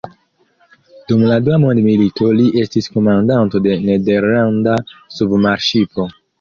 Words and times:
Dum 1.11 1.25
la 1.31 1.37
Dua 1.47 1.59
Mondmilito 1.65 2.31
li 2.41 2.47
estis 2.63 2.89
komandanto 2.97 3.63
de 3.69 3.79
nederlanda 3.87 4.77
submarŝipo. 5.21 6.13